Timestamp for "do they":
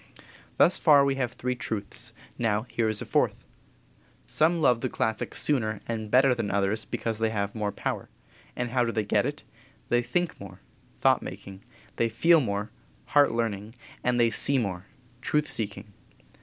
8.83-9.05